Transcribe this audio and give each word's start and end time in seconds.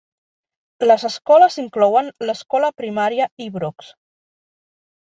Les 0.87 1.05
escoles 1.09 1.59
inclouen 1.65 2.11
l'Escola 2.25 2.75
Primària 2.83 3.31
Ibrox. 3.49 3.95